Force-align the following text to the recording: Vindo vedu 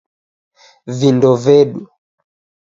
Vindo 0.99 1.29
vedu 1.43 1.81